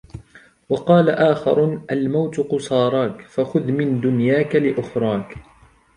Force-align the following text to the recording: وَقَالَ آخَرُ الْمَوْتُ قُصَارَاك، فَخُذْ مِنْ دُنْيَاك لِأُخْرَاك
وَقَالَ 0.69 1.09
آخَرُ 1.09 1.81
الْمَوْتُ 1.91 2.39
قُصَارَاك، 2.39 3.21
فَخُذْ 3.35 3.63
مِنْ 3.71 4.01
دُنْيَاك 4.01 4.55
لِأُخْرَاك 4.55 5.35